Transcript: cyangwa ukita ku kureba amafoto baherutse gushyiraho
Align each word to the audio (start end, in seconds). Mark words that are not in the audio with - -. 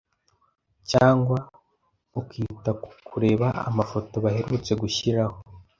cyangwa 0.91 1.37
ukita 2.19 2.71
ku 2.81 2.89
kureba 3.07 3.47
amafoto 3.69 4.13
baherutse 4.25 4.71
gushyiraho 4.81 5.37